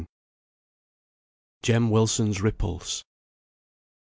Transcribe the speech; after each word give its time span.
JEM 1.61 1.91
WILSON'S 1.91 2.41
REPULSE. 2.41 3.03